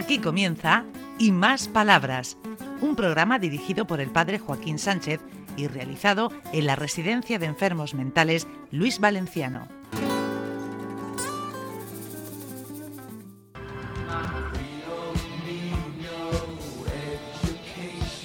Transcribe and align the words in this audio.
Aquí 0.00 0.18
comienza 0.18 0.84
Y 1.18 1.30
Más 1.30 1.68
Palabras, 1.68 2.38
un 2.80 2.96
programa 2.96 3.38
dirigido 3.38 3.86
por 3.86 4.00
el 4.00 4.08
padre 4.08 4.38
Joaquín 4.38 4.78
Sánchez 4.78 5.20
y 5.58 5.68
realizado 5.68 6.32
en 6.54 6.64
la 6.64 6.74
Residencia 6.74 7.38
de 7.38 7.44
Enfermos 7.44 7.92
Mentales 7.92 8.48
Luis 8.70 8.98
Valenciano. 8.98 9.68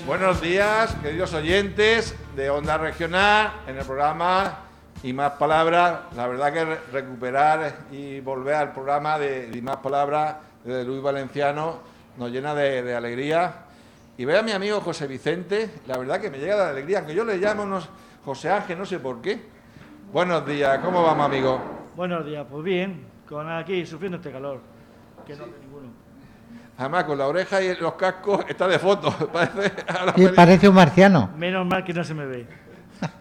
Buenos 0.07 0.39
días, 0.39 0.95
queridos 1.03 1.33
oyentes 1.33 2.15
de 2.37 2.49
Onda 2.51 2.77
Regional, 2.77 3.51
en 3.67 3.77
el 3.77 3.85
programa 3.85 4.59
Y 5.03 5.11
Más 5.11 5.33
Palabras. 5.33 5.99
La 6.15 6.25
verdad 6.27 6.53
que 6.53 6.63
recuperar 6.93 7.79
y 7.91 8.21
volver 8.21 8.55
al 8.55 8.71
programa 8.71 9.19
de 9.19 9.51
Y 9.53 9.61
Más 9.61 9.77
Palabras 9.77 10.35
de 10.65 10.83
Luis 10.83 11.01
Valenciano 11.01 11.79
nos 12.17 12.31
llena 12.31 12.55
de, 12.55 12.95
alegría. 12.95 13.53
Y 14.17 14.25
ve 14.25 14.37
a 14.37 14.41
mi 14.41 14.51
amigo 14.51 14.81
José 14.81 15.07
Vicente, 15.07 15.69
la 15.87 15.97
verdad 15.97 16.19
que 16.19 16.31
me 16.31 16.39
llega 16.39 16.55
de 16.55 16.71
alegría, 16.71 16.99
aunque 16.99 17.13
yo 17.13 17.23
le 17.25 17.37
llamo 17.37 17.63
unos 17.63 17.87
José 18.23 18.49
Ángel, 18.49 18.77
no 18.79 18.85
sé 18.85 18.99
por 18.99 19.21
qué. 19.21 19.39
Buenos 20.11 20.45
días, 20.45 20.79
¿cómo 20.79 21.03
vamos, 21.03 21.25
amigo? 21.25 21.59
Buenos 21.95 22.25
días, 22.25 22.45
pues 22.49 22.63
bien, 22.63 23.05
con 23.27 23.49
aquí 23.51 23.85
sufriendo 23.85 24.17
este 24.17 24.31
calor, 24.31 24.61
que 25.27 25.35
no 25.35 25.45
ninguno. 25.45 25.87
Además, 26.77 27.03
con 27.03 27.17
la 27.17 27.27
oreja 27.27 27.61
y 27.61 27.75
los 27.75 27.93
cascos 27.93 28.45
está 28.47 28.67
de 28.67 28.79
foto. 28.79 29.11
Parece, 29.33 30.29
parece 30.33 30.67
un 30.67 30.75
marciano. 30.75 31.29
Menos 31.37 31.65
mal 31.65 31.83
que 31.83 31.93
no 31.93 32.03
se 32.03 32.13
me 32.13 32.25
ve. 32.25 32.47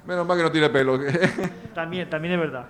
Menos 0.06 0.26
mal 0.26 0.36
que 0.36 0.42
no 0.42 0.50
tiene 0.50 0.70
pelo. 0.70 0.98
también, 1.74 2.08
también 2.08 2.34
es 2.34 2.40
verdad. 2.40 2.66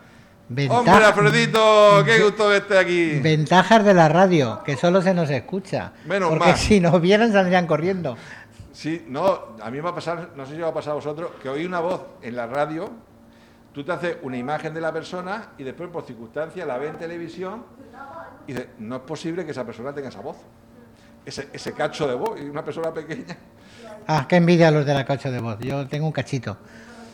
Hombre, 0.49 1.05
Alfredito, 1.05 2.03
qué 2.05 2.23
gusto 2.23 2.49
verte 2.49 2.79
aquí. 2.79 3.19
Ventajas 3.21 3.85
de 3.85 3.95
la 3.95 4.09
radio, 4.09 4.63
que 4.65 4.77
solo 4.77 5.01
se 5.01 5.15
nos 5.15 5.31
escucha. 5.31 5.93
Menos 6.05 6.29
porque 6.31 6.57
si 6.57 6.81
nos 6.81 7.01
vieran 7.01 7.33
saldrían 7.33 7.67
corriendo. 7.67 8.17
Sí, 8.73 9.05
no, 9.09 9.57
a 9.63 9.71
mí 9.71 9.77
me 9.79 9.83
va 9.83 9.91
a 9.91 9.95
pasar, 9.95 10.31
no 10.37 10.45
sé 10.45 10.55
si 10.55 10.61
va 10.61 10.69
a 10.69 10.75
pasar 10.75 10.93
a 10.93 10.95
vosotros, 10.95 11.31
que 11.43 11.49
oí 11.49 11.65
una 11.65 11.81
voz 11.81 12.03
en 12.23 12.37
la 12.37 12.47
radio, 12.47 12.91
tú 13.73 13.85
te 13.85 13.93
haces 13.93 14.17
una 14.23 14.37
imagen 14.37 14.75
de 14.75 14.81
la 14.81 14.93
persona 14.93 15.51
y 15.57 15.63
después 15.63 15.89
por 15.91 16.05
circunstancias 16.05 16.67
la 16.67 16.77
ves 16.77 16.91
en 16.91 16.99
televisión 16.99 17.65
y 18.47 18.53
dices, 18.53 18.69
no 18.79 18.97
es 18.97 19.03
posible 19.03 19.45
que 19.45 19.53
esa 19.53 19.65
persona 19.65 19.95
tenga 19.95 20.09
esa 20.09 20.21
voz 20.21 20.37
ese, 21.27 21.73
cacho 21.73 22.07
de 22.07 22.15
voz 22.15 22.41
y 22.41 22.45
una 22.45 22.65
persona 22.65 22.93
pequeña. 22.93 23.37
Ah, 24.07 24.27
qué 24.29 24.37
envidia 24.37 24.71
los 24.71 24.85
de 24.85 24.95
la 24.95 25.05
cacho 25.05 25.31
de 25.31 25.41
voz. 25.41 25.59
Yo 25.61 25.87
tengo 25.89 26.07
un 26.07 26.13
cachito. 26.13 26.57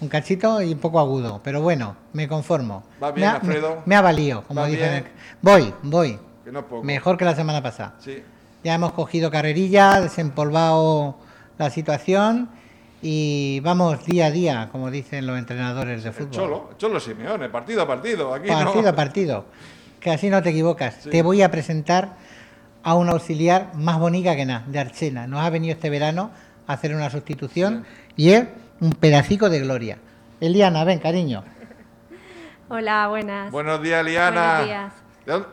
Un 0.01 0.09
cachito 0.09 0.62
y 0.62 0.73
un 0.73 0.79
poco 0.79 0.98
agudo, 0.98 1.41
pero 1.45 1.61
bueno, 1.61 1.97
me 2.12 2.27
conformo. 2.27 2.83
Va 3.03 3.12
bien, 3.12 3.27
me 3.27 3.33
ha, 3.33 3.34
Alfredo. 3.37 3.83
Me, 3.84 3.97
ha 3.97 4.01
valido, 4.01 4.42
como 4.42 4.65
dicen. 4.67 5.05
Voy, 5.42 5.75
voy. 5.83 6.19
Que 6.45 6.51
no 6.51 6.67
poco. 6.67 6.83
Mejor 6.83 7.19
que 7.19 7.25
la 7.25 7.34
semana 7.34 7.62
pasada. 7.62 7.95
Sí. 7.98 8.23
Ya 8.65 8.75
hemos 8.75 8.92
cogido 8.92 9.31
carrerilla, 9.31 10.01
desempolvado 10.01 11.17
la 11.59 11.70
situación 11.70 12.48
y 13.03 13.61
vamos 13.61 14.05
día 14.05 14.27
a 14.27 14.31
día, 14.31 14.69
como 14.73 14.91
dicen 14.91 15.27
los 15.27 15.39
entrenadores 15.39 16.03
de 16.03 16.12
fútbol. 16.12 16.31
cholo, 16.31 16.70
cholo 16.77 17.01
Simeone, 17.01 17.48
partido 17.48 17.83
a 17.83 17.87
partido. 17.87 18.35
Aquí 18.35 18.48
partido 18.48 18.89
a 18.89 18.95
partido. 18.95 19.45
Que 20.01 20.11
así 20.11 20.31
no 20.31 20.42
te 20.42 20.51
equivocas. 20.51 21.01
Te 21.11 21.23
voy 21.23 21.42
a 21.42 21.51
presentar 21.51 22.17
a 22.83 22.95
una 22.95 23.12
auxiliar 23.12 23.75
más 23.75 23.98
bonita 23.98 24.37
que 24.37 24.47
nada, 24.47 24.64
de 24.67 24.79
Archena. 24.79 25.27
Nos 25.27 25.41
ha 25.41 25.51
venido 25.51 25.75
este 25.75 25.91
verano 25.91 26.31
a 26.67 26.73
hacer 26.73 26.95
una 26.95 27.11
sustitución 27.11 27.85
y 28.17 28.31
es 28.31 28.45
un 28.81 28.92
pedacico 28.92 29.50
de 29.50 29.61
gloria. 29.61 29.98
Eliana, 30.41 30.84
ven, 30.84 30.98
cariño. 30.98 31.45
Hola, 32.69 33.09
buenas. 33.09 33.50
Buenos 33.50 33.83
días, 33.83 34.00
Eliana. 34.00 34.61
Buenos 34.61 34.67
días. 34.67 34.92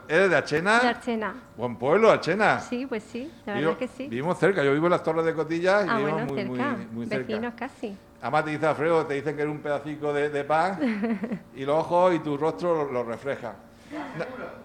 ¿Eres 0.08 0.30
de 0.30 0.36
Archena? 0.36 0.80
De 0.80 0.88
Archena. 0.88 1.36
Buen 1.58 1.76
pueblo, 1.76 2.10
Archena. 2.10 2.60
Sí, 2.62 2.86
pues 2.86 3.04
sí, 3.04 3.32
la 3.46 3.56
verdad 3.56 3.78
que 3.78 3.88
sí. 3.88 4.08
Vivimos 4.08 4.40
cerca, 4.40 4.64
yo 4.64 4.74
vivo 4.74 4.88
en 4.88 4.92
las 4.92 5.04
Torres 5.04 5.26
de 5.26 5.34
Cotillas 5.34 5.86
y 5.86 5.90
ah, 5.90 5.98
vivimos 5.98 6.26
bueno, 6.26 6.50
muy, 6.50 6.58
cerca. 6.58 6.72
muy, 6.72 6.86
muy, 6.86 7.06
cerca. 7.06 7.28
Vecinos 7.28 7.54
casi. 7.56 7.98
Además 8.22 8.46
te 8.46 8.52
dice 8.52 8.66
Alfredo, 8.66 9.06
te 9.06 9.14
dicen 9.16 9.36
que 9.36 9.42
eres 9.42 9.54
un 9.54 9.62
pedacico 9.62 10.14
de, 10.14 10.44
pan 10.44 11.42
y 11.56 11.66
los 11.66 11.78
ojos 11.78 12.16
y 12.16 12.20
tu 12.20 12.38
rostro 12.38 12.92
lo, 12.92 13.04
refleja. 13.04 13.54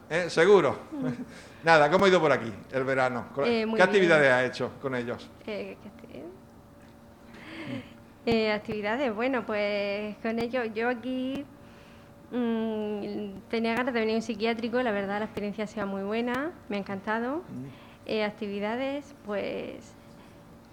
¿Eh? 0.08 0.30
¿Seguro? 0.30 0.76
Nada, 1.64 1.90
¿cómo 1.90 2.06
ha 2.06 2.08
ido 2.08 2.20
por 2.20 2.32
aquí 2.32 2.52
el 2.72 2.84
verano? 2.84 3.26
Eh, 3.44 3.66
¿Qué 3.76 3.82
actividades 3.82 4.32
ha 4.32 4.44
hecho 4.44 4.72
con 4.80 4.94
ellos? 4.94 5.28
Eh, 5.46 5.76
eh, 8.26 8.52
actividades, 8.52 9.14
bueno, 9.14 9.44
pues 9.44 10.16
con 10.22 10.38
ellos 10.38 10.68
yo 10.74 10.88
aquí 10.88 11.44
mm, 12.30 13.48
tenía 13.50 13.74
ganas 13.74 13.92
de 13.92 14.00
venir 14.00 14.14
a 14.14 14.18
un 14.18 14.22
psiquiátrico, 14.22 14.80
la 14.82 14.92
verdad 14.92 15.18
la 15.18 15.24
experiencia 15.24 15.64
ha 15.64 15.66
sido 15.66 15.86
muy 15.86 16.02
buena, 16.02 16.52
me 16.68 16.76
ha 16.76 16.78
encantado. 16.78 17.42
Mm. 17.48 18.22
actividades, 18.24 19.14
pues, 19.26 19.94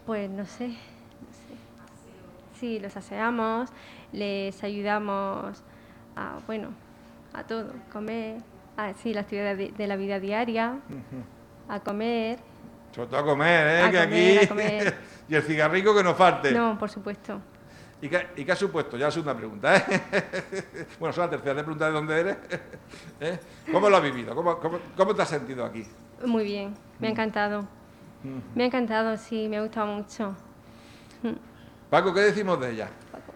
pues 0.05 0.29
no 0.29 0.45
sé, 0.45 0.67
no 0.67 0.73
sé. 0.73 2.59
Sí, 2.59 2.79
los 2.79 2.95
aseamos, 2.95 3.69
les 4.11 4.63
ayudamos 4.63 5.63
a, 6.15 6.39
bueno, 6.45 6.69
a 7.33 7.43
todo, 7.43 7.73
comer, 7.91 8.41
sí, 9.01 9.13
la 9.13 9.21
actividad 9.21 9.55
de, 9.55 9.87
la 9.87 9.95
vida 9.95 10.19
diaria, 10.19 10.79
a 11.67 11.79
comer. 11.79 12.39
Sobre 12.93 13.07
todo 13.07 13.19
a 13.19 13.25
comer, 13.25 13.87
¿eh? 13.87 13.91
que 13.91 13.99
aquí... 13.99 14.93
y 15.29 15.35
el 15.35 15.43
cigarrico 15.43 15.95
que 15.95 16.03
no 16.03 16.15
falte. 16.15 16.51
No, 16.51 16.77
por 16.77 16.89
supuesto. 16.89 17.39
¿Y 18.01 18.07
qué, 18.07 18.27
¿Y 18.37 18.45
qué, 18.45 18.51
ha 18.51 18.55
supuesto? 18.55 18.97
Ya 18.97 19.09
es 19.09 19.17
una 19.17 19.35
pregunta, 19.35 19.75
¿eh? 19.75 19.83
bueno, 20.99 21.13
son 21.13 21.25
la 21.25 21.29
tercera, 21.29 21.55
te 21.55 21.63
pregunta 21.63 21.85
de 21.87 21.91
dónde 21.91 22.19
eres. 22.19 22.37
¿Eh? 23.19 23.39
¿Cómo 23.71 23.89
lo 23.89 23.97
has 23.97 24.03
vivido? 24.03 24.33
¿Cómo, 24.33 24.57
cómo, 24.95 25.15
te 25.15 25.21
has 25.21 25.29
sentido 25.29 25.65
aquí? 25.65 25.85
Muy 26.25 26.45
bien, 26.45 26.73
me 26.99 27.07
ha 27.07 27.11
encantado. 27.11 27.61
Mm. 28.23 28.55
Me 28.55 28.63
ha 28.63 28.65
encantado, 28.67 29.17
sí, 29.17 29.47
me 29.49 29.57
ha 29.57 29.61
gustado 29.61 29.87
mucho. 29.87 30.35
Mm. 31.23 31.33
Paco, 31.89 32.13
¿qué 32.13 32.21
decimos 32.21 32.59
de 32.59 32.71
ella? 32.71 32.89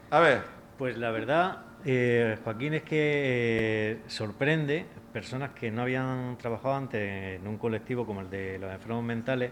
A 0.10 0.20
ver. 0.20 0.64
Pues 0.78 0.98
la 0.98 1.12
verdad, 1.12 1.60
eh, 1.86 2.38
Joaquín, 2.44 2.74
es 2.74 2.84
que 2.84 4.02
sorprende 4.08 4.88
personas 5.14 5.52
que 5.52 5.70
no 5.70 5.84
habían 5.84 6.36
trabajado 6.40 6.74
antes 6.74 7.40
en 7.40 7.48
un 7.48 7.58
colectivo 7.58 8.08
como 8.08 8.22
el 8.22 8.30
de 8.30 8.58
los 8.58 8.72
enfermos 8.72 9.04
mentales, 9.04 9.52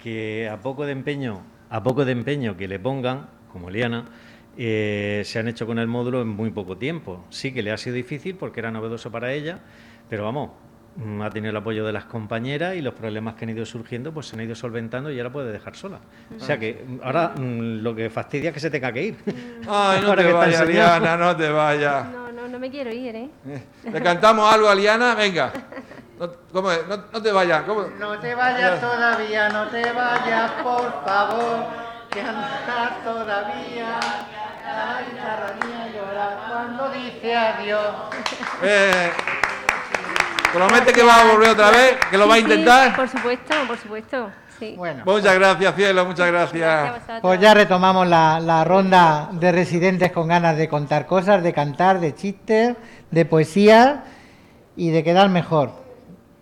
que 0.00 0.48
a 0.48 0.60
poco 0.60 0.84
de 0.84 0.92
empeño, 0.92 1.42
a 1.70 1.82
poco 1.82 2.04
de 2.04 2.12
empeño 2.12 2.56
que 2.56 2.68
le 2.68 2.78
pongan, 2.78 3.28
como 3.52 3.70
Liana, 3.70 4.04
eh, 4.58 5.22
se 5.24 5.38
han 5.38 5.48
hecho 5.48 5.66
con 5.66 5.78
el 5.78 5.86
módulo 5.86 6.20
en 6.20 6.28
muy 6.28 6.50
poco 6.50 6.76
tiempo. 6.76 7.24
Sí 7.30 7.52
que 7.52 7.62
le 7.62 7.72
ha 7.72 7.76
sido 7.76 7.96
difícil 7.96 8.34
porque 8.36 8.60
era 8.60 8.70
novedoso 8.70 9.10
para 9.10 9.32
ella, 9.32 9.60
pero 10.08 10.24
vamos, 10.24 10.50
mm, 10.96 11.22
ha 11.22 11.30
tenido 11.30 11.50
el 11.50 11.56
apoyo 11.56 11.86
de 11.86 11.92
las 11.92 12.04
compañeras 12.04 12.74
y 12.76 12.82
los 12.82 12.94
problemas 12.94 13.34
que 13.34 13.44
han 13.44 13.50
ido 13.50 13.64
surgiendo 13.64 14.12
pues 14.12 14.26
se 14.26 14.36
han 14.36 14.42
ido 14.42 14.54
solventando 14.54 15.10
y 15.10 15.18
ahora 15.18 15.32
puede 15.32 15.52
dejar 15.52 15.76
sola. 15.76 16.00
O 16.36 16.40
sea 16.40 16.58
que 16.58 16.84
mm, 16.86 16.98
ahora 17.02 17.34
mm, 17.36 17.82
lo 17.82 17.94
que 17.94 18.10
fastidia 18.10 18.50
es 18.50 18.54
que 18.54 18.60
se 18.60 18.70
tenga 18.70 18.92
que 18.92 19.04
ir. 19.04 19.16
Ay, 19.68 20.02
no 20.02 20.14
te 20.16 20.32
vayas, 20.32 20.66
Liana, 20.66 21.16
no 21.16 21.36
te 21.36 21.48
vayas 21.48 22.06
no 22.50 22.58
me 22.58 22.70
quiero 22.70 22.92
ir, 22.92 23.14
¿eh? 23.14 23.30
¿eh? 23.48 23.62
¿Le 23.92 24.02
cantamos 24.02 24.52
algo 24.52 24.68
a 24.68 24.74
Liana? 24.74 25.14
Venga. 25.14 25.52
No, 26.20 26.30
¿Cómo 26.52 26.70
es? 26.70 26.86
No, 26.86 26.98
no, 27.12 27.22
te 27.22 27.32
vayas. 27.32 27.62
¿Cómo? 27.62 27.86
No 27.98 28.18
te 28.18 28.34
vayas 28.34 28.78
todavía, 28.78 29.48
no 29.48 29.66
te 29.68 29.90
vayas, 29.90 30.50
por 30.62 31.02
favor. 31.02 31.64
Que 32.10 32.20
andas 32.20 33.02
todavía. 33.02 33.98
La 34.66 35.02
guitarra 35.08 35.54
mía 35.64 35.90
llora 35.94 36.38
cuando 36.46 36.90
dice 36.90 37.34
adiós. 37.34 37.94
Eh, 38.62 39.10
¿Promete 40.52 40.92
que 40.92 41.02
va 41.02 41.22
a 41.22 41.32
volver 41.32 41.48
otra 41.48 41.70
vez? 41.70 41.96
¿Que 42.10 42.18
lo 42.18 42.28
va 42.28 42.34
a 42.34 42.38
intentar? 42.38 42.94
por 42.94 43.08
supuesto, 43.08 43.54
por 43.66 43.78
supuesto. 43.78 44.30
Bueno. 44.76 45.04
Muchas 45.06 45.34
gracias, 45.36 45.74
cielo, 45.74 46.04
muchas 46.04 46.26
gracias. 46.26 46.92
Pues 47.22 47.40
ya 47.40 47.54
retomamos 47.54 48.06
la, 48.06 48.62
ronda 48.64 49.30
de 49.32 49.52
residentes 49.52 50.12
con 50.12 50.28
ganas 50.28 50.58
de 50.58 50.68
contar 50.68 51.06
cosas, 51.06 51.42
de 51.42 51.54
cantar, 51.54 51.98
de 51.98 52.14
chistes, 52.14 52.76
de 53.10 53.24
poesía 53.24 54.04
y 54.76 54.90
de 54.90 55.02
quedar 55.02 55.30
mejor. 55.30 55.79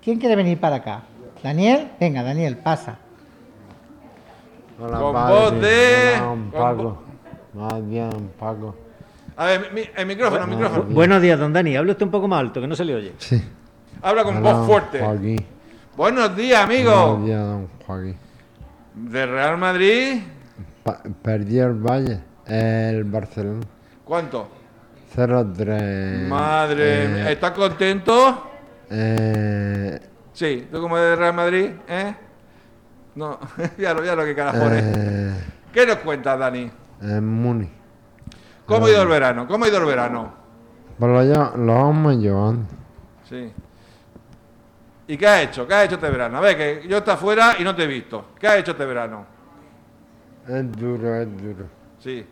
¿Quién 0.08 0.18
quiere 0.18 0.36
venir 0.36 0.58
para 0.58 0.76
acá? 0.76 1.02
¿Daniel? 1.42 1.90
Venga, 2.00 2.22
Daniel, 2.22 2.56
pasa. 2.56 2.96
Hola, 4.80 5.00
con 5.00 5.12
voz 5.12 5.60
de... 5.60 6.14
Paco. 6.50 7.02
Más 7.52 7.86
bien, 7.86 8.30
Paco. 8.40 8.74
A 9.36 9.44
ver, 9.44 9.90
el 9.94 10.06
micrófono, 10.06 10.44
el 10.44 10.48
micrófono. 10.48 10.84
Buenos 10.84 11.20
días, 11.20 11.38
don 11.38 11.52
Dani. 11.52 11.76
Hable 11.76 11.92
usted 11.92 12.06
un 12.06 12.10
poco 12.10 12.26
más 12.26 12.40
alto, 12.40 12.58
que 12.58 12.66
no 12.66 12.74
se 12.74 12.86
le 12.86 12.94
oye. 12.94 13.12
Sí. 13.18 13.38
Habla 14.00 14.24
con 14.24 14.42
voz 14.42 14.66
fuerte. 14.66 15.04
Buenos 15.94 16.34
días, 16.34 16.64
amigo. 16.64 16.90
Buenos 16.90 17.26
días, 17.26 17.42
don 17.42 17.68
Joaquín. 17.86 18.16
¿De 18.94 19.26
Real 19.26 19.58
Madrid? 19.58 20.22
perdí 21.20 21.58
el 21.58 21.74
Valle, 21.74 22.20
el 22.46 23.04
Barcelona. 23.04 23.66
¿Cuánto? 24.06 24.48
0-3. 25.14 26.28
Madre 26.28 27.28
eh, 27.28 27.32
¿estás 27.32 27.50
contento? 27.50 28.47
Eh, 28.90 30.00
sí, 30.32 30.68
tú 30.70 30.80
como 30.80 30.96
de 30.96 31.16
Real 31.16 31.34
Madrid, 31.34 31.70
¿eh? 31.88 32.14
No, 33.14 33.38
ya 33.78 33.94
lo, 33.94 34.04
ya 34.04 34.14
lo 34.14 34.24
que 34.24 34.34
carajones. 34.34 34.82
Eh, 34.96 35.34
¿Qué 35.72 35.86
nos 35.86 35.96
cuentas, 35.96 36.38
Dani? 36.38 36.70
En 37.02 37.26
Muni. 37.26 37.70
¿Cómo 38.66 38.86
ha 38.86 38.90
ido 38.90 39.02
el 39.02 39.08
verano? 39.08 39.46
¿Cómo 39.46 39.64
ha 39.64 39.68
ido 39.68 39.78
el 39.78 39.86
verano? 39.86 40.32
Pues 40.98 41.28
lo, 41.28 41.56
lo 41.56 41.74
vamos 41.74 42.16
llevando. 42.16 42.66
Sí. 43.28 43.52
¿Y 45.06 45.16
qué 45.16 45.26
has 45.26 45.42
hecho? 45.44 45.66
¿Qué 45.66 45.74
has 45.74 45.84
hecho 45.86 45.94
este 45.94 46.10
verano? 46.10 46.38
A 46.38 46.40
ver, 46.40 46.56
que 46.56 46.88
yo 46.88 46.98
estoy 46.98 47.14
afuera 47.14 47.56
y 47.58 47.64
no 47.64 47.74
te 47.74 47.84
he 47.84 47.86
visto. 47.86 48.26
¿Qué 48.38 48.46
has 48.46 48.56
hecho 48.56 48.72
este 48.72 48.84
verano? 48.84 49.24
Es 50.46 50.72
duro, 50.72 51.14
es 51.14 51.42
duro. 51.42 51.66
Sí. 51.98 52.26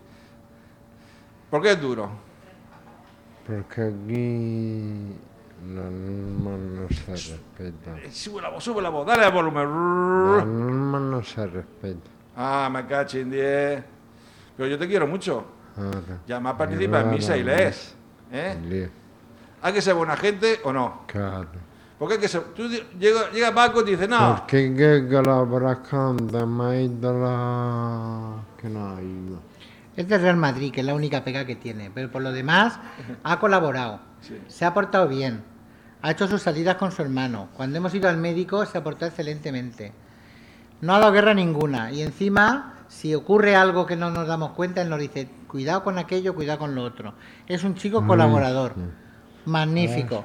¿Por 1.50 1.62
qué 1.62 1.72
es 1.72 1.80
duro? 1.80 2.10
Porque 3.46 3.82
aquí 3.82 5.16
la 5.64 5.82
norma 5.82 6.56
no 6.56 6.88
se 6.88 7.10
respeta. 7.12 7.98
Eh, 8.02 8.10
Sube 8.10 8.42
la 8.42 8.50
voz, 8.50 8.62
sube 8.62 8.82
la 8.82 8.88
voz, 8.90 9.06
dale 9.06 9.24
al 9.24 9.34
La 9.34 9.34
volumen. 9.34 9.64
norma 9.64 11.00
no 11.00 11.22
se 11.22 11.46
respeta. 11.46 12.10
Ah, 12.36 12.68
me 12.70 12.86
cacho 12.86 13.18
en 13.18 13.30
10. 13.30 13.84
Pero 14.56 14.68
yo 14.68 14.78
te 14.78 14.86
quiero 14.86 15.06
mucho. 15.06 15.44
Ahora. 15.76 16.20
Ya 16.26 16.40
más 16.40 16.54
participa 16.54 17.00
en 17.00 17.10
misa 17.10 17.36
y 17.36 17.42
lees. 17.42 17.94
¿Eh? 18.32 18.90
¿Hay 19.62 19.72
que 19.72 19.80
ser 19.82 19.94
buena 19.94 20.16
gente 20.16 20.60
o 20.64 20.72
no? 20.72 21.02
Claro. 21.06 21.48
Porque 21.98 22.14
hay 22.14 22.20
que 22.20 22.28
ser. 22.28 22.42
Tú 22.54 22.68
llega, 22.68 23.30
llega 23.30 23.54
Paco 23.54 23.80
y 23.80 23.84
te 23.84 23.90
dice, 23.92 24.06
no. 24.08 24.36
Porque 24.40 25.06
colaborar 25.10 25.82
con 25.82 26.26
demás 26.28 26.74
ídolos 26.76 28.40
que 28.60 28.68
no 28.68 28.96
hay. 28.96 29.04
¿no? 29.04 29.38
Es 29.96 30.06
del 30.06 30.20
Real 30.20 30.36
Madrid, 30.36 30.72
que 30.72 30.80
es 30.80 30.86
la 30.86 30.94
única 30.94 31.24
pega 31.24 31.46
que 31.46 31.56
tiene, 31.56 31.90
pero 31.94 32.10
por 32.10 32.20
lo 32.20 32.30
demás 32.32 32.78
ha 33.24 33.40
colaborado, 33.40 34.00
se 34.48 34.64
ha 34.64 34.74
portado 34.74 35.08
bien, 35.08 35.42
ha 36.02 36.10
hecho 36.10 36.26
sus 36.28 36.42
salidas 36.42 36.76
con 36.76 36.92
su 36.92 37.02
hermano. 37.02 37.48
Cuando 37.56 37.78
hemos 37.78 37.94
ido 37.94 38.08
al 38.08 38.16
médico 38.16 38.64
se 38.66 38.78
ha 38.78 38.84
portado 38.84 39.08
excelentemente. 39.08 39.92
No 40.80 40.94
ha 40.94 40.98
dado 40.98 41.12
guerra 41.12 41.34
ninguna 41.34 41.90
y 41.90 42.02
encima, 42.02 42.74
si 42.88 43.14
ocurre 43.14 43.56
algo 43.56 43.86
que 43.86 43.96
no 43.96 44.10
nos 44.10 44.26
damos 44.28 44.50
cuenta, 44.52 44.82
él 44.82 44.88
nos 44.88 45.00
dice, 45.00 45.28
cuidado 45.48 45.82
con 45.82 45.98
aquello, 45.98 46.34
cuidado 46.34 46.58
con 46.58 46.74
lo 46.74 46.84
otro. 46.84 47.14
Es 47.46 47.64
un 47.64 47.74
chico 47.74 48.06
colaborador, 48.06 48.74
magnífico. 49.46 50.22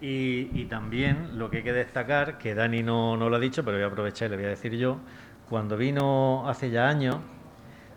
Y, 0.00 0.48
y 0.52 0.66
también 0.66 1.38
lo 1.38 1.50
que 1.50 1.58
hay 1.58 1.62
que 1.64 1.72
destacar, 1.72 2.38
que 2.38 2.54
Dani 2.54 2.82
no, 2.82 3.16
no 3.16 3.28
lo 3.28 3.36
ha 3.36 3.40
dicho, 3.40 3.64
pero 3.64 3.76
voy 3.76 3.84
a 3.84 3.88
aprovechar 3.88 4.28
y 4.28 4.30
le 4.30 4.36
voy 4.36 4.46
a 4.46 4.50
decir 4.50 4.76
yo, 4.76 4.98
cuando 5.48 5.76
vino 5.76 6.48
hace 6.48 6.70
ya 6.70 6.88
años, 6.88 7.16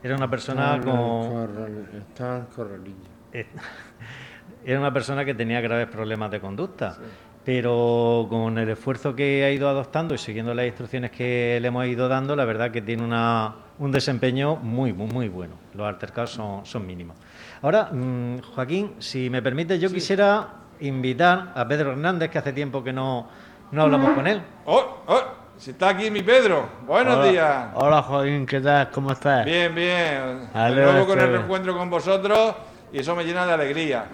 era 0.04 0.16
una 0.16 0.30
persona 0.30 0.82
con... 0.82 0.94
En 0.94 2.46
Corralillo. 2.56 3.21
Eh, 3.34 3.46
Era 4.66 4.80
una 4.80 4.94
persona 4.94 5.26
que 5.26 5.34
tenía 5.34 5.60
graves 5.60 5.88
problemas 5.88 6.30
de 6.30 6.40
conducta, 6.40 6.96
pero 7.44 8.28
con 8.30 8.60
el 8.60 8.70
esfuerzo 8.70 9.16
que 9.16 9.44
ha 9.44 9.50
ido 9.50 9.68
adoptando 9.68 10.14
y 10.14 10.20
siguiendo 10.20 10.54
las 10.54 10.68
instrucciones 10.68 11.10
que 11.10 11.58
le 11.60 11.68
hemos 11.68 11.88
ido 11.88 12.08
dando, 12.08 12.36
la 12.36 12.46
verdad 12.46 12.70
que 12.70 12.82
tiene 12.82 13.04
una, 13.04 13.56
un 13.80 13.92
desempeño 13.92 14.58
muy, 14.58 14.94
muy, 14.94 15.08
muy 15.08 15.30
bueno. 15.30 15.56
Los 15.74 15.88
altercados 15.88 16.32
son, 16.32 16.64
son 16.64 16.86
mínimos. 16.86 17.18
Ahora, 17.64 17.90
mm, 17.92 18.42
Joaquín, 18.54 18.94
si 19.00 19.32
me 19.32 19.42
permite, 19.42 19.80
yo 19.80 19.90
quisiera 19.90 20.48
invitar 20.80 21.54
a 21.56 21.68
Pedro 21.68 21.94
Hernández, 21.94 22.30
que 22.30 22.38
hace 22.38 22.54
tiempo 22.54 22.84
que 22.84 22.94
no, 22.94 23.28
no 23.72 23.82
hablamos 23.82 24.12
con 24.12 24.28
él. 24.28 24.44
¡Oh! 24.66 24.98
¡Oh! 25.08 25.22
Si 25.58 25.72
está 25.72 25.90
aquí 25.90 26.12
mi 26.12 26.22
Pedro. 26.22 26.70
Buenos 26.86 27.18
Hola. 27.18 27.26
días. 27.26 27.68
Hola 27.76 28.02
Joaquín, 28.04 28.46
¿qué 28.46 28.62
tal? 28.62 28.92
¿Cómo 28.92 29.12
estás? 29.12 29.44
Bien, 29.46 29.74
bien. 29.74 30.50
Nuevo 30.54 31.08
con 31.08 31.20
el 31.20 31.32
reencuentro 31.32 31.76
con 31.76 31.90
vosotros 31.90 32.56
y 32.92 33.00
eso 33.00 33.16
me 33.16 33.24
llena 33.24 33.46
de 33.46 33.54
alegría. 33.54 34.06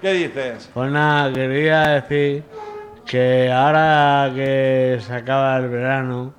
¿Qué 0.00 0.12
dices? 0.12 0.70
Pues 0.74 0.90
nada, 0.90 1.32
quería 1.32 1.80
decir 1.88 2.42
que 3.06 3.50
ahora 3.52 4.30
que 4.34 4.98
se 5.00 5.14
acaba 5.14 5.56
el 5.58 5.68
verano, 5.68 6.34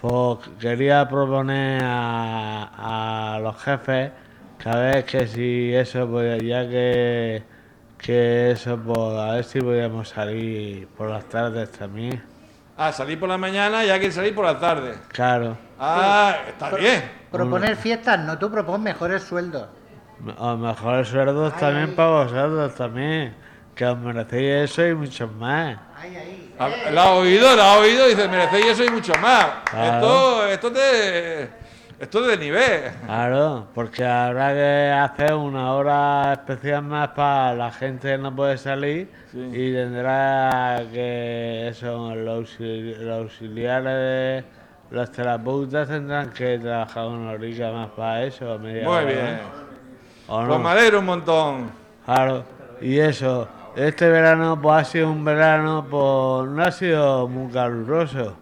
pues 0.00 0.38
quería 0.60 1.08
proponer 1.08 1.82
a, 1.84 3.34
a 3.36 3.38
los 3.40 3.56
jefes 3.62 4.10
que 4.58 4.68
a 4.68 4.76
ver 4.76 5.04
que 5.04 5.26
si 5.26 5.74
eso, 5.74 6.08
pues 6.08 6.40
ya 6.42 6.68
que, 6.68 7.42
que 7.98 8.52
eso, 8.52 8.78
pues 8.78 8.98
a 8.98 9.32
ver 9.34 9.44
si 9.44 9.60
podíamos 9.60 10.08
salir 10.08 10.86
por 10.88 11.10
las 11.10 11.24
tardes 11.28 11.70
también. 11.72 12.22
Ah, 12.76 12.92
salir 12.92 13.18
por 13.18 13.28
la 13.28 13.38
mañana 13.38 13.84
y 13.84 13.90
hay 13.90 14.00
que 14.00 14.10
salir 14.10 14.34
por 14.34 14.44
la 14.44 14.58
tarde. 14.58 14.94
Claro, 15.08 15.56
Ah, 15.78 16.36
está 16.48 16.70
bien. 16.70 17.02
Proponer 17.30 17.74
fiestas, 17.76 18.20
no, 18.20 18.38
tú 18.38 18.50
propon 18.50 18.82
mejores 18.82 19.22
sueldos. 19.24 19.66
O 20.38 20.56
mejores 20.56 21.08
sueldos 21.08 21.56
también 21.56 21.94
para 21.94 22.08
vosotros 22.24 22.74
también, 22.74 23.34
que 23.74 23.84
os 23.86 23.98
merecéis 23.98 24.70
eso 24.70 24.86
y 24.86 24.94
mucho 24.94 25.26
más. 25.28 25.78
Ahí. 25.96 26.54
Ah, 26.58 26.68
La 26.92 27.02
ha 27.04 27.12
oído, 27.14 27.56
la 27.56 27.74
ha 27.74 27.78
oído 27.78 28.06
y 28.06 28.10
dice, 28.14 28.28
merecéis 28.28 28.66
eso 28.66 28.84
y 28.84 28.90
mucho 28.90 29.12
más. 29.20 29.46
Claro. 29.70 30.46
Esto, 30.46 30.46
esto 30.46 30.66
es 30.68 30.74
de, 30.74 31.48
esto 31.98 32.20
es 32.20 32.26
de 32.28 32.36
nivel. 32.44 32.90
Claro, 33.06 33.66
porque 33.74 34.04
habrá 34.04 34.52
que 34.52 34.90
hacer 34.92 35.34
una 35.34 35.72
hora 35.72 36.32
especial 36.34 36.82
más 36.82 37.08
para 37.08 37.54
la 37.54 37.70
gente 37.72 38.08
que 38.10 38.18
no 38.18 38.34
puede 38.34 38.58
salir 38.58 39.08
Sí. 39.32 39.38
y 39.50 39.72
tendrá 39.72 40.82
que 40.92 41.68
eso, 41.68 42.14
los, 42.14 42.60
los 42.60 43.18
auxiliares 43.20 43.84
de 43.84 44.44
los 44.90 45.10
terapeutas 45.10 45.88
tendrán 45.88 46.30
que 46.30 46.58
trabajar 46.58 47.06
una 47.06 47.30
horita 47.32 47.72
más 47.72 47.88
para 47.96 48.24
eso. 48.24 48.58
media 48.58 48.84
Muy 48.84 48.92
hora, 48.92 49.04
bien. 49.06 49.40
¿O 50.28 50.46
Pues 50.46 50.60
no? 50.60 50.68
alegro 50.68 50.98
un 51.00 51.06
montón. 51.06 51.70
Claro, 52.04 52.44
y 52.80 52.98
eso, 52.98 53.48
este 53.76 54.08
verano 54.08 54.58
pues 54.60 54.76
ha 54.76 54.84
sido 54.84 55.10
un 55.10 55.24
verano, 55.24 55.86
pues 55.88 56.48
no 56.50 56.62
ha 56.62 56.70
sido 56.72 57.28
muy 57.28 57.52
caluroso. 57.52 58.34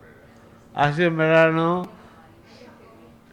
Ha 0.75 0.93
sido 0.93 1.11
un 1.11 1.17
verano, 1.17 1.83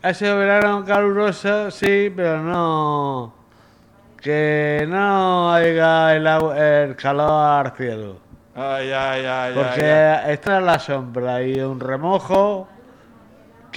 ha 0.02 0.14
sido 0.14 0.38
verano 0.38 0.84
caluroso, 0.86 1.72
sí, 1.72 2.12
pero 2.16 2.42
no, 2.42 3.34
que 4.22 4.86
no 4.90 5.54
haya 5.54 6.16
el, 6.16 6.28
agua- 6.28 6.58
el 6.58 6.96
calor 6.96 7.66
al 7.68 7.72
cielo. 7.78 8.18
Ay, 8.56 8.92
ay, 8.92 9.26
ay, 9.26 9.54
Porque 9.54 10.18
está 10.34 10.58
en 10.58 10.66
la 10.66 10.80
sombra 10.80 11.44
y 11.44 11.60
un 11.60 11.80
remojo, 11.80 12.68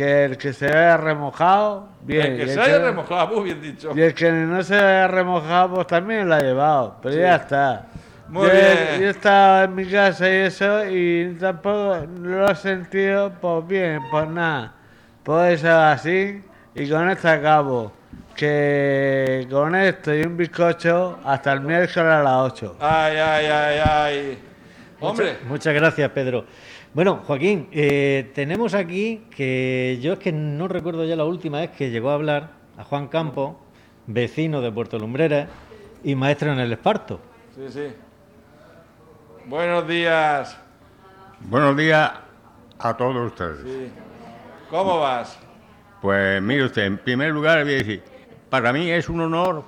que 0.00 0.25
el 0.25 0.38
que 0.38 0.52
se 0.55 0.67
haya 0.67 0.97
remojado, 0.97 1.88
bien. 2.00 2.32
El 2.32 2.37
que 2.38 2.43
y 2.44 2.47
se 2.47 2.52
el 2.55 2.61
haya 2.61 2.79
que- 2.79 2.85
remojado, 2.85 3.26
muy 3.37 3.44
bien 3.44 3.61
dicho. 3.61 3.93
y 3.94 4.00
el 4.00 4.14
que 4.14 4.32
no 4.32 4.62
se 4.62 4.75
haya 4.76 5.08
remojado, 5.08 5.75
pues 5.75 5.87
también 5.88 6.26
lo 6.26 6.35
ha 6.37 6.41
llevado. 6.41 6.97
Pero 7.02 7.17
ya 7.17 7.37
está. 7.37 7.87
Muy 8.29 8.47
yo, 8.47 8.52
bien. 8.55 9.00
yo 9.00 9.06
he 9.08 9.11
estado 9.11 9.64
en 9.64 9.75
mi 9.75 9.85
casa 9.85 10.26
y 10.31 10.32
eso, 10.37 10.87
y 10.88 11.37
tampoco 11.38 12.06
lo 12.23 12.50
he 12.50 12.55
sentido, 12.55 13.31
pues 13.41 13.67
bien, 13.67 14.00
pues 14.11 14.26
nada. 14.29 14.73
Pues 15.23 15.61
eso 15.61 15.76
así, 15.79 16.43
y 16.75 16.88
con 16.88 17.11
esto 17.11 17.29
acabo. 17.29 17.93
Que 18.35 19.46
con 19.50 19.75
esto 19.75 20.14
y 20.14 20.23
un 20.23 20.35
bizcocho, 20.37 21.19
hasta 21.25 21.53
el 21.53 21.61
miércoles 21.61 22.11
a 22.11 22.23
las 22.23 22.37
8. 22.53 22.76
Ay, 22.81 23.17
ay, 23.19 23.46
ay, 23.46 23.79
ay. 23.85 24.38
Hombre, 25.00 25.32
Muchas, 25.32 25.46
muchas 25.49 25.75
gracias, 25.75 26.11
Pedro. 26.11 26.44
Bueno, 26.92 27.20
Joaquín, 27.25 27.69
eh, 27.70 28.32
tenemos 28.34 28.74
aquí 28.74 29.22
que 29.31 30.00
yo 30.03 30.15
es 30.15 30.19
que 30.19 30.32
no 30.32 30.67
recuerdo 30.67 31.05
ya 31.05 31.15
la 31.15 31.24
última 31.24 31.60
vez 31.60 31.70
que 31.70 31.91
llegó 31.91 32.10
a 32.10 32.15
hablar 32.15 32.50
a 32.76 32.82
Juan 32.82 33.06
Campo, 33.06 33.60
vecino 34.08 34.60
de 34.60 34.72
Puerto 34.72 34.98
Lumbreras 34.98 35.48
y 36.03 36.17
maestro 36.17 36.53
en 36.53 36.58
el 36.58 36.72
Esparto. 36.72 37.20
sí, 37.55 37.67
sí. 37.69 37.93
Buenos 39.46 39.86
días. 39.86 40.58
Buenos 41.48 41.76
días 41.76 42.10
a 42.81 42.96
todos 42.96 43.32
ustedes. 43.32 43.60
Sí. 43.62 43.93
¿Cómo 44.69 44.98
vas? 44.98 45.38
Pues 46.03 46.43
mire 46.43 46.65
usted, 46.65 46.86
en 46.86 46.98
primer 46.98 47.31
lugar 47.31 47.58
le 47.58 47.65
voy 47.65 47.74
a 47.74 47.76
decir, 47.76 48.03
para 48.48 48.72
mí 48.72 48.91
es 48.91 49.08
un 49.08 49.20
honor 49.20 49.62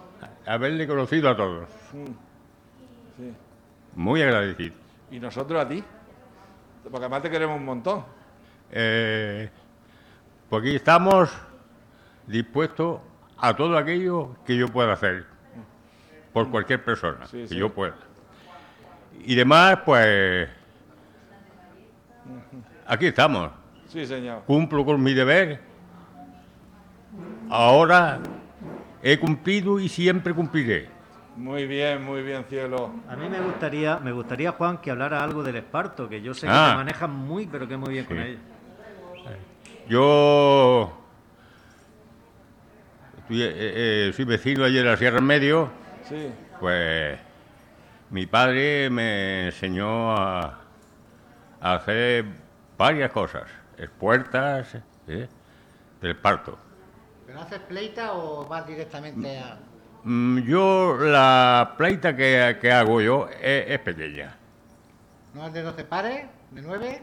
haberle 0.44 0.88
conocido 0.88 1.30
a 1.30 1.36
todos. 1.36 1.68
Sí. 1.92 3.32
Muy 3.94 4.22
agradecido. 4.22 4.74
¿Y 5.10 5.20
nosotros 5.20 5.64
a 5.64 5.68
ti? 5.68 5.84
Porque 6.82 6.98
además 6.98 7.22
te 7.22 7.30
queremos 7.30 7.56
un 7.56 7.64
montón. 7.64 8.04
Eh, 8.70 9.50
aquí 10.50 10.74
estamos 10.76 11.30
dispuestos 12.26 13.00
a 13.38 13.54
todo 13.54 13.76
aquello 13.76 14.36
que 14.46 14.56
yo 14.56 14.68
pueda 14.68 14.92
hacer 14.92 15.26
por 16.32 16.50
cualquier 16.50 16.82
persona 16.84 17.26
Sí, 17.26 17.42
que 17.42 17.48
sí. 17.48 17.56
yo 17.56 17.72
pueda. 17.72 17.94
Y 19.24 19.34
demás, 19.34 19.78
pues 19.84 20.48
aquí 22.86 23.06
estamos. 23.06 23.50
Sí, 23.88 24.06
señor. 24.06 24.42
Cumplo 24.46 24.84
con 24.84 25.02
mi 25.02 25.12
deber. 25.12 25.60
Ahora 27.50 28.20
he 29.02 29.18
cumplido 29.18 29.78
y 29.78 29.88
siempre 29.88 30.32
cumpliré. 30.32 30.88
Muy 31.36 31.66
bien, 31.66 32.02
muy 32.04 32.22
bien, 32.22 32.44
cielo. 32.44 32.92
A 33.08 33.16
mí 33.16 33.28
me 33.28 33.40
gustaría, 33.40 33.98
me 33.98 34.12
gustaría 34.12 34.52
Juan 34.52 34.78
que 34.78 34.90
hablara 34.90 35.24
algo 35.24 35.42
del 35.42 35.56
Esparto, 35.56 36.08
que 36.08 36.20
yo 36.20 36.34
sé 36.34 36.46
que 36.46 36.52
Ah. 36.52 36.68
te 36.70 36.76
manejas 36.76 37.08
muy, 37.08 37.46
pero 37.46 37.66
que 37.66 37.76
muy 37.76 37.90
bien 37.94 38.04
con 38.04 38.18
ello. 38.18 38.38
Yo 39.88 40.92
estoy, 43.18 43.42
eh, 43.42 43.50
eh, 44.08 44.12
soy 44.14 44.24
vecino 44.24 44.64
allí 44.64 44.76
de 44.76 44.84
la 44.84 44.96
Sierra 44.96 45.18
en 45.18 45.24
Medio, 45.24 45.70
Sí. 46.08 46.32
pues 46.60 47.18
mi 48.10 48.26
padre 48.26 48.90
me 48.90 49.46
enseñó 49.46 50.12
a, 50.16 50.60
a 51.60 51.74
hacer 51.74 52.26
varias 52.78 53.10
cosas, 53.10 53.44
puertas 53.98 54.76
¿eh? 55.08 55.28
del 56.00 56.16
parto. 56.16 56.58
¿Pero 57.26 57.40
haces 57.40 57.60
pleita 57.60 58.12
o 58.12 58.46
vas 58.46 58.66
directamente 58.66 59.38
a.? 59.38 59.58
Mm, 60.04 60.38
Yo 60.40 60.96
la 61.00 61.74
pleita 61.76 62.16
que, 62.16 62.58
que 62.60 62.72
hago 62.72 63.00
yo 63.00 63.28
es, 63.40 63.64
es 63.68 63.78
pequeña. 63.80 64.36
¿No 65.34 65.46
es 65.46 65.52
de 65.52 65.62
12 65.62 65.84
pares? 65.84 66.26
¿De 66.50 66.62
9? 66.62 67.02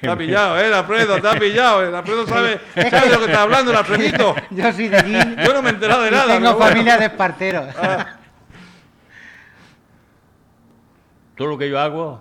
Te 0.00 0.08
ha 0.08 0.16
pillado, 0.16 0.58
¿eh? 0.58 0.66
El 0.66 0.74
Alfredo, 0.74 1.20
te 1.20 1.28
ha 1.28 1.38
pillado. 1.38 1.96
Alfredo 1.96 2.26
sabe, 2.26 2.60
sabe 2.74 3.06
de 3.08 3.12
lo 3.12 3.18
que 3.20 3.26
está 3.26 3.42
hablando, 3.42 3.70
el 3.70 3.76
Alfredito. 3.76 4.34
Yo 4.50 4.72
soy 4.72 4.88
de 4.88 4.96
allí. 4.96 5.36
Yo 5.44 5.54
no 5.54 5.62
me 5.62 5.70
he 5.70 5.72
enterado 5.72 6.02
de 6.02 6.10
nada. 6.10 6.26
Tengo 6.34 6.54
bueno. 6.54 6.66
familia 6.68 6.98
de 6.98 7.06
esparteros. 7.06 7.74
Ah, 7.76 8.16
Todo 11.36 11.48
lo 11.48 11.58
que 11.58 11.68
yo 11.68 11.80
hago, 11.80 12.20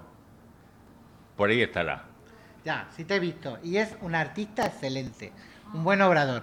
por 1.38 1.52
ahí 1.52 1.62
estará. 1.62 2.02
Ya, 2.66 2.88
sí 2.96 3.06
te 3.06 3.18
he 3.18 3.20
visto. 3.20 3.60
Y 3.62 3.78
es 3.78 3.96
un 4.02 4.16
artista 4.16 4.66
excelente, 4.66 5.32
un 5.72 5.84
buen 5.84 6.02
obrador. 6.02 6.42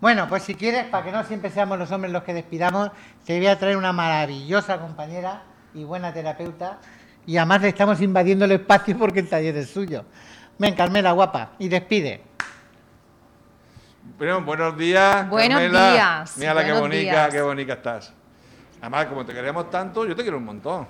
Bueno, 0.00 0.26
pues 0.28 0.42
si 0.44 0.54
quieres, 0.54 0.84
para 0.86 1.04
que 1.04 1.12
no 1.12 1.22
siempre 1.24 1.50
seamos 1.50 1.78
los 1.78 1.90
hombres 1.92 2.12
los 2.12 2.22
que 2.22 2.32
despidamos, 2.32 2.90
te 3.26 3.36
voy 3.36 3.46
a 3.48 3.58
traer 3.58 3.76
una 3.76 3.92
maravillosa 3.92 4.78
compañera 4.78 5.42
y 5.74 5.84
buena 5.84 6.12
terapeuta. 6.12 6.78
Y 7.26 7.36
además 7.36 7.60
le 7.62 7.68
estamos 7.68 8.00
invadiendo 8.00 8.46
el 8.46 8.52
espacio 8.52 8.96
porque 8.96 9.20
el 9.20 9.28
taller 9.28 9.56
es 9.58 9.68
suyo. 9.70 10.04
Ven, 10.58 10.74
Carmela, 10.74 11.12
guapa, 11.12 11.50
y 11.58 11.68
despide. 11.68 12.22
Bueno, 14.18 14.40
buenos 14.42 14.76
días. 14.76 15.28
Buenos 15.28 15.60
Carmela. 15.60 15.92
días, 15.92 16.38
Mírala 16.38 16.60
qué 16.64 16.72
buenos 16.72 16.88
bonita, 16.88 17.10
días. 17.12 17.28
qué 17.30 17.42
bonita 17.42 17.72
estás. 17.74 18.12
Además, 18.80 19.06
como 19.06 19.26
te 19.26 19.34
queremos 19.34 19.70
tanto, 19.70 20.06
yo 20.06 20.16
te 20.16 20.22
quiero 20.22 20.38
un 20.38 20.44
montón. 20.46 20.88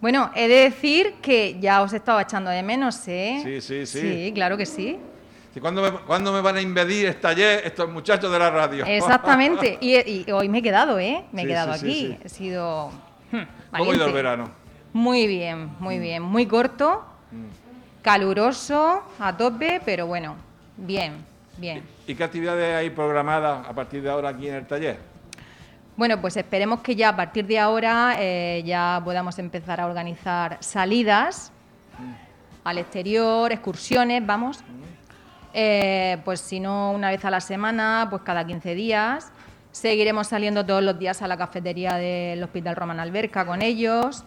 Bueno, 0.00 0.30
he 0.34 0.48
de 0.48 0.54
decir 0.64 1.14
que 1.22 1.58
ya 1.60 1.80
os 1.82 1.92
estaba 1.94 2.22
echando 2.22 2.50
de 2.50 2.62
menos, 2.62 3.06
¿eh? 3.08 3.40
Sí, 3.42 3.60
sí, 3.60 3.86
sí. 3.86 4.00
Sí, 4.00 4.32
claro 4.34 4.56
que 4.58 4.66
sí. 4.66 4.98
¿Y 5.54 5.58
¿Cuándo 5.60 5.82
me, 5.82 5.90
cuándo 5.90 6.32
me 6.32 6.40
van 6.40 6.56
a 6.56 6.60
invadir 6.60 7.20
taller 7.20 7.62
estos 7.64 7.90
muchachos 7.90 8.30
de 8.30 8.38
la 8.38 8.50
radio? 8.50 8.84
Exactamente. 8.86 9.78
Y, 9.82 9.96
y 10.28 10.30
hoy 10.30 10.48
me 10.48 10.58
he 10.58 10.62
quedado, 10.62 10.98
¿eh? 10.98 11.24
Me 11.32 11.42
he 11.42 11.44
Sí, 11.44 11.48
quedado 11.50 11.74
sí, 11.74 11.78
aquí. 11.78 11.94
sí. 11.94 12.18
He 12.24 12.28
sido. 12.28 12.90
hmm, 13.32 13.38
¿Cómo 13.76 13.90
ha 13.90 13.94
ido 13.96 14.06
el 14.06 14.12
verano? 14.12 14.50
Muy 14.92 15.26
bien, 15.26 15.70
muy 15.80 15.98
Mm. 15.98 16.02
bien. 16.02 16.22
Muy 16.22 16.46
corto, 16.46 17.04
caluroso, 18.02 19.02
a 19.18 19.36
tope, 19.36 19.80
pero 19.84 20.06
bueno, 20.06 20.36
bien, 20.76 21.24
bien. 21.58 21.82
¿Y 22.06 22.14
qué 22.14 22.24
actividades 22.24 22.76
hay 22.76 22.90
programadas 22.90 23.66
a 23.68 23.72
partir 23.72 24.02
de 24.02 24.10
ahora 24.10 24.30
aquí 24.30 24.48
en 24.48 24.54
el 24.54 24.66
taller? 24.66 24.98
Bueno, 25.96 26.20
pues 26.20 26.36
esperemos 26.36 26.80
que 26.80 26.96
ya 26.96 27.10
a 27.10 27.16
partir 27.16 27.46
de 27.46 27.58
ahora 27.58 28.14
eh, 28.18 28.62
ya 28.64 29.00
podamos 29.04 29.38
empezar 29.38 29.80
a 29.80 29.86
organizar 29.86 30.56
salidas 30.60 31.52
al 32.64 32.78
exterior, 32.78 33.52
excursiones, 33.52 34.24
vamos. 34.24 34.64
Eh, 35.52 36.18
pues 36.24 36.40
si 36.40 36.60
no 36.60 36.92
una 36.92 37.10
vez 37.10 37.24
a 37.24 37.30
la 37.30 37.40
semana, 37.40 38.06
pues 38.10 38.22
cada 38.22 38.46
15 38.46 38.74
días. 38.74 39.32
Seguiremos 39.72 40.26
saliendo 40.28 40.64
todos 40.66 40.82
los 40.82 40.98
días 40.98 41.22
a 41.22 41.28
la 41.28 41.36
cafetería 41.36 41.94
del 41.94 42.42
Hospital 42.42 42.74
Román 42.76 42.98
Alberca 43.00 43.46
con 43.46 43.62
ellos. 43.62 44.24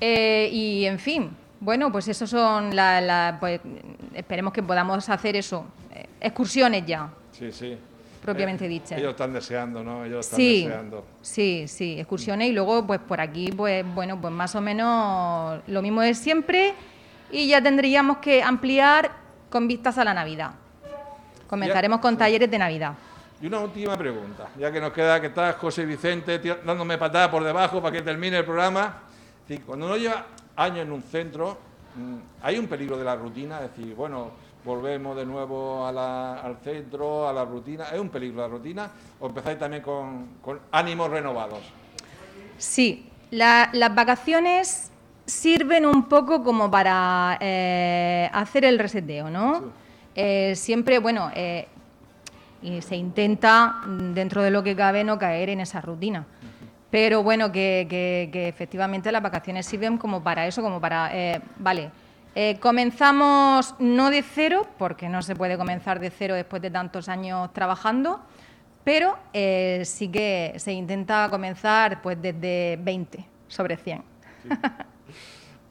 Eh, 0.00 0.48
y 0.52 0.84
en 0.84 0.98
fin, 0.98 1.30
bueno, 1.60 1.90
pues 1.90 2.06
eso 2.08 2.26
son 2.26 2.74
la, 2.76 3.00
la- 3.00 3.36
pues, 3.40 3.60
esperemos 4.14 4.52
que 4.52 4.62
podamos 4.62 5.08
hacer 5.08 5.36
eso, 5.36 5.64
eh, 5.94 6.06
excursiones 6.20 6.84
ya, 6.84 7.08
Sí, 7.32 7.50
sí. 7.50 7.78
propiamente 8.22 8.66
Eh, 8.66 8.68
dichas. 8.68 8.98
Ellos 8.98 9.12
están 9.12 9.32
deseando, 9.32 9.82
¿no? 9.82 10.04
Ellos 10.04 10.26
están 10.26 10.36
Sí, 10.36 10.64
deseando. 10.64 11.04
sí, 11.22 11.64
sí, 11.66 11.98
excursiones 11.98 12.48
y 12.50 12.52
luego 12.52 12.86
pues 12.86 13.00
por 13.00 13.22
aquí 13.22 13.50
pues 13.52 13.84
bueno, 13.94 14.20
pues 14.20 14.34
más 14.34 14.54
o 14.54 14.60
menos 14.60 15.60
lo 15.66 15.80
mismo 15.80 16.02
de 16.02 16.12
siempre 16.14 16.74
y 17.32 17.48
ya 17.48 17.62
tendríamos 17.62 18.18
que 18.18 18.42
ampliar 18.42 19.10
con 19.56 19.66
vistas 19.66 19.96
a 19.96 20.04
la 20.04 20.12
Navidad. 20.12 20.50
Comenzaremos 21.48 22.00
con 22.00 22.14
talleres 22.18 22.50
de 22.50 22.58
Navidad. 22.58 22.92
Y 23.40 23.46
una 23.46 23.60
última 23.60 23.96
pregunta, 23.96 24.48
ya 24.58 24.70
que 24.70 24.78
nos 24.82 24.92
queda 24.92 25.18
que 25.18 25.28
está 25.28 25.54
José 25.54 25.86
Vicente 25.86 26.38
dándome 26.62 26.98
patada 26.98 27.30
por 27.30 27.42
debajo 27.42 27.80
para 27.80 27.90
que 27.96 28.02
termine 28.02 28.36
el 28.36 28.44
programa. 28.44 28.98
Decir, 29.48 29.64
cuando 29.64 29.86
uno 29.86 29.96
lleva 29.96 30.26
años 30.56 30.80
en 30.80 30.92
un 30.92 31.02
centro, 31.02 31.56
mm, 31.94 32.16
hay 32.42 32.58
un 32.58 32.66
peligro 32.66 32.98
de 32.98 33.04
la 33.04 33.16
rutina, 33.16 33.62
es 33.64 33.74
decir, 33.74 33.94
bueno, 33.94 34.30
volvemos 34.62 35.16
de 35.16 35.24
nuevo 35.24 35.86
a 35.86 35.92
la- 35.92 36.34
al 36.40 36.58
centro, 36.62 37.26
a 37.26 37.32
la 37.32 37.46
rutina. 37.46 37.84
¿Es 37.94 37.98
un 37.98 38.10
peligro 38.10 38.42
la 38.42 38.48
rutina 38.48 38.90
o 39.20 39.26
empezáis 39.28 39.58
también 39.58 39.82
con, 39.82 40.26
con 40.42 40.60
ánimos 40.70 41.08
renovados? 41.10 41.60
Sí, 42.58 43.08
la- 43.30 43.70
las 43.72 43.94
vacaciones 43.94 44.90
sirven 45.26 45.84
un 45.86 46.04
poco 46.08 46.42
como 46.42 46.70
para 46.70 47.36
eh, 47.40 48.30
hacer 48.32 48.64
el 48.64 48.78
reseteo, 48.78 49.28
¿no? 49.28 49.64
Eh, 50.14 50.54
siempre, 50.56 50.98
bueno, 50.98 51.30
eh, 51.34 51.66
y 52.62 52.80
se 52.80 52.96
intenta, 52.96 53.82
mm, 53.86 54.14
dentro 54.14 54.42
de 54.42 54.50
lo 54.50 54.62
que 54.62 54.74
cabe, 54.76 55.04
no 55.04 55.18
caer 55.18 55.50
en 55.50 55.60
esa 55.60 55.80
rutina. 55.80 56.24
Pero 56.90 57.22
bueno, 57.22 57.50
que, 57.52 57.86
que- 57.90 58.30
que 58.32 58.48
efectivamente 58.48 59.10
las 59.12 59.22
vacaciones 59.22 59.66
sirven 59.66 59.98
como 59.98 60.22
para 60.22 60.46
eso, 60.46 60.62
como 60.62 60.80
para, 60.80 61.10
eh, 61.12 61.40
vale, 61.58 61.90
comenzamos 62.60 63.74
no 63.78 64.10
de 64.10 64.22
cero, 64.22 64.66
porque 64.78 65.08
no 65.08 65.22
se 65.22 65.34
puede 65.34 65.56
comenzar 65.56 65.98
de 66.00 66.10
cero 66.10 66.34
después 66.34 66.60
de 66.60 66.70
tantos 66.70 67.08
años 67.08 67.50
trabajando, 67.54 68.20
pero 68.84 69.16
eh, 69.32 69.82
sí 69.84 70.08
que 70.08 70.52
se 70.58 70.72
intenta 70.72 71.28
comenzar 71.30 72.02
pues 72.02 72.20
desde 72.20 72.78
20 72.80 73.24
sobre 73.48 73.76
100. 73.76 74.02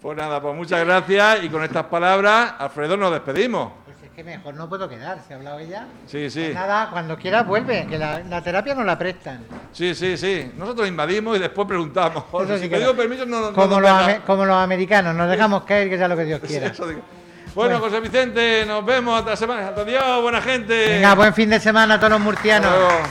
Pues 0.02 0.18
nada, 0.18 0.40
pues 0.40 0.56
muchas 0.56 0.86
gracias 0.86 1.44
y 1.44 1.50
con 1.50 1.64
estas 1.64 1.86
palabras, 1.86 2.54
Alfredo, 2.60 2.96
nos 2.96 3.12
despedimos. 3.12 3.72
Pues 3.86 3.98
es 4.04 4.12
que 4.12 4.24
mejor 4.24 4.54
no 4.54 4.70
puedo 4.70 4.88
quedar, 4.88 5.18
¿se 5.28 5.34
ha 5.34 5.38
hablado 5.38 5.58
ella? 5.58 5.88
Sí, 6.06 6.30
sí. 6.30 6.44
Pues 6.44 6.54
nada, 6.54 6.90
cuando 6.92 7.18
quieras 7.18 7.48
vuelve, 7.48 7.88
que 7.88 7.98
la, 7.98 8.20
la 8.20 8.44
terapia 8.44 8.76
nos 8.76 8.86
la 8.86 9.00
prestan. 9.00 9.46
Sí, 9.72 9.96
sí, 9.96 10.16
sí. 10.16 10.52
Nosotros 10.58 10.88
invadimos 10.88 11.38
y 11.38 11.40
después 11.40 11.68
preguntamos. 11.68 12.26
Eso 12.32 12.56
sí 12.56 12.64
si 12.66 12.70
que 12.70 12.76
pedimos 12.76 12.94
no. 12.94 13.02
permiso, 13.02 13.26
no, 13.26 13.42
no 13.42 13.54
como, 13.54 13.80
nos 13.80 13.82
los 13.82 14.20
como 14.20 14.46
los 14.46 14.56
americanos, 14.58 15.16
nos 15.16 15.28
dejamos 15.28 15.64
caer 15.64 15.90
que 15.90 15.98
sea 15.98 16.08
lo 16.08 16.16
que 16.16 16.26
Dios 16.26 16.40
quiera. 16.42 16.72
Bueno, 17.56 17.80
José 17.80 18.00
Vicente, 18.00 18.64
nos 18.68 18.86
vemos 18.86 19.18
hasta 19.18 19.32
la 19.32 19.38
semana. 19.38 19.70
Hasta 19.70 19.82
Adiós, 19.82 20.22
buena 20.22 20.40
gente. 20.40 20.88
Venga, 20.88 21.16
buen 21.16 21.34
fin 21.34 21.50
de 21.50 21.60
semana 21.60 21.96
a 21.96 21.98
todos 21.98 22.12
los 22.12 22.22
murcianos. 22.22 22.70
Hasta 22.70 22.78
luego. 22.80 23.04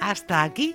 Hasta 0.00 0.42
aquí 0.44 0.74